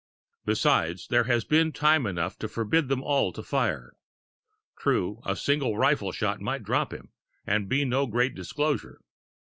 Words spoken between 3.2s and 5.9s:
to fire. True, a single